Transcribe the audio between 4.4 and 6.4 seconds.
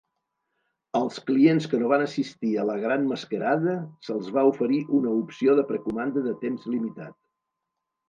va oferir una opció de precomanda de